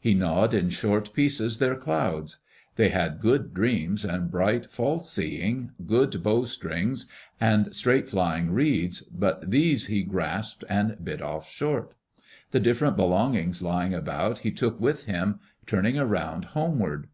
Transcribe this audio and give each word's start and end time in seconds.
He 0.00 0.12
gnawed 0.12 0.54
in 0.54 0.70
short 0.70 1.12
pieces 1.12 1.58
their 1.60 1.76
clouds. 1.76 2.38
They 2.74 2.88
had 2.88 3.20
good 3.20 3.54
dreams 3.54 4.04
and 4.04 4.28
bright 4.28 4.66
false 4.66 5.08
seeing, 5.08 5.70
good 5.86 6.20
bow 6.20 6.46
strings 6.46 7.06
and 7.40 7.72
straight 7.72 8.08
flying 8.08 8.50
reeds, 8.50 9.02
but 9.02 9.52
these 9.52 9.86
he 9.86 10.02
grasped 10.02 10.64
and 10.68 10.96
bit 11.04 11.22
off 11.22 11.48
short. 11.48 11.94
The 12.50 12.58
different 12.58 12.96
belongings 12.96 13.62
lying 13.62 13.94
about 13.94 14.40
he 14.40 14.50
took 14.50 14.80
with 14.80 15.04
him, 15.04 15.38
turning 15.64 15.96
around 15.96 16.44
homeward. 16.46 17.06